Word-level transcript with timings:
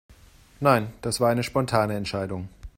Nein, 0.59 0.91
das 1.03 1.19
war 1.19 1.29
eine 1.29 1.43
spontane 1.43 1.93
Entscheidung. 1.95 2.49